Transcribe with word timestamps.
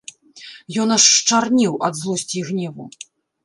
Ён 0.83 0.93
аж 0.95 1.03
счарнеў 1.11 1.73
ад 1.91 2.03
злосці 2.03 2.35
і 2.43 2.45
гневу. 2.51 2.93